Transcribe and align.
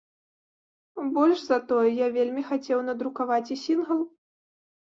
Больш 1.17 1.39
за 1.49 1.59
тое, 1.73 1.91
я 2.05 2.09
вельмі 2.17 2.47
хацеў 2.49 2.79
надрукаваць 2.89 3.45
і 3.57 3.61
сінгл. 3.69 4.05